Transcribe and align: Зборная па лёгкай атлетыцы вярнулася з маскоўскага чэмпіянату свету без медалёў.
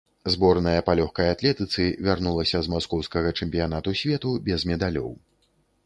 Зборная 0.35 0.79
па 0.87 0.95
лёгкай 0.99 1.27
атлетыцы 1.33 1.85
вярнулася 2.09 2.57
з 2.65 2.73
маскоўскага 2.77 3.37
чэмпіянату 3.39 3.89
свету 4.05 4.37
без 4.49 4.69
медалёў. 4.73 5.09